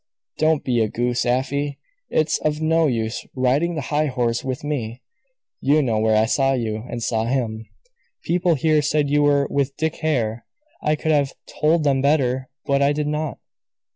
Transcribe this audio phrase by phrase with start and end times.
[0.39, 1.77] "Don't be a goose, Afy.
[2.09, 4.99] It's of no use riding the high horse with me.
[5.59, 7.67] You know where I saw you and saw him.
[8.23, 10.43] People here said you were with Dick Hare;
[10.81, 13.37] I could have told them better; but I did not.